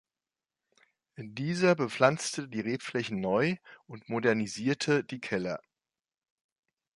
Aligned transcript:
Dieser 1.19 1.75
bepflanzte 1.75 2.47
die 2.49 2.61
Rebflächen 2.61 3.21
neu 3.21 3.57
und 3.85 4.09
modernisierte 4.09 5.03
die 5.03 5.19
Keller. 5.19 5.61